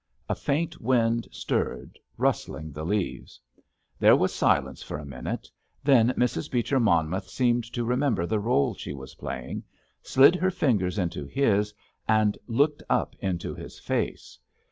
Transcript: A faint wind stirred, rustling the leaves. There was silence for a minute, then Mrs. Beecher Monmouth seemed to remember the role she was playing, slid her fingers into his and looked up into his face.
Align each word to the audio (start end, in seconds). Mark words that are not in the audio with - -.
A 0.27 0.33
faint 0.33 0.81
wind 0.81 1.27
stirred, 1.31 1.99
rustling 2.17 2.71
the 2.71 2.83
leaves. 2.83 3.39
There 3.99 4.15
was 4.15 4.33
silence 4.33 4.81
for 4.81 4.97
a 4.97 5.05
minute, 5.05 5.47
then 5.83 6.09
Mrs. 6.17 6.49
Beecher 6.49 6.79
Monmouth 6.79 7.29
seemed 7.29 7.65
to 7.71 7.83
remember 7.85 8.25
the 8.25 8.39
role 8.39 8.73
she 8.73 8.93
was 8.93 9.13
playing, 9.13 9.63
slid 10.01 10.33
her 10.37 10.49
fingers 10.49 10.97
into 10.97 11.27
his 11.27 11.71
and 12.07 12.35
looked 12.47 12.81
up 12.89 13.15
into 13.19 13.53
his 13.53 13.77
face. 13.77 14.39